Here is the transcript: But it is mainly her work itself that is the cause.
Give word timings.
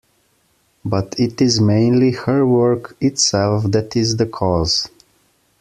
But 0.83 1.13
it 1.19 1.39
is 1.43 1.61
mainly 1.61 2.09
her 2.13 2.43
work 2.43 2.97
itself 2.99 3.65
that 3.69 3.95
is 3.95 4.17
the 4.17 4.25
cause. 4.25 4.89